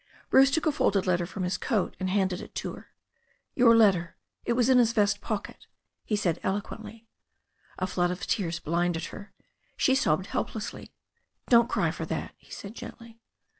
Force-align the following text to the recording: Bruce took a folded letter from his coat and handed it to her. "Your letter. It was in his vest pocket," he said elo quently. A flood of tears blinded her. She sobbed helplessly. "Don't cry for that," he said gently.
Bruce 0.31 0.49
took 0.49 0.65
a 0.65 0.71
folded 0.71 1.05
letter 1.05 1.27
from 1.27 1.43
his 1.43 1.59
coat 1.59 1.95
and 1.99 2.09
handed 2.09 2.41
it 2.41 2.55
to 2.55 2.73
her. 2.73 2.87
"Your 3.53 3.77
letter. 3.77 4.15
It 4.45 4.53
was 4.53 4.67
in 4.67 4.79
his 4.79 4.93
vest 4.93 5.21
pocket," 5.21 5.67
he 6.05 6.15
said 6.15 6.39
elo 6.41 6.59
quently. 6.59 7.05
A 7.77 7.85
flood 7.85 8.09
of 8.09 8.25
tears 8.25 8.57
blinded 8.59 9.05
her. 9.13 9.31
She 9.77 9.93
sobbed 9.93 10.25
helplessly. 10.25 10.91
"Don't 11.49 11.69
cry 11.69 11.91
for 11.91 12.07
that," 12.07 12.33
he 12.39 12.49
said 12.51 12.73
gently. 12.73 13.19